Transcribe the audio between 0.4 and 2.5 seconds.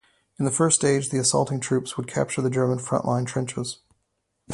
the first stage, the assaulting troops would capture the